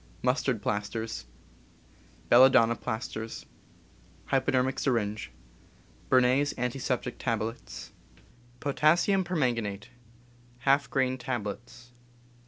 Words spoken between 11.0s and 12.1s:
tablets.